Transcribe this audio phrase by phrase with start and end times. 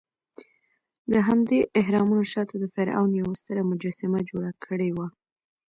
[1.13, 5.07] دهمدې اهرامونو شاته د فرعون یوه ستره مجسمه جوړه کړې وه.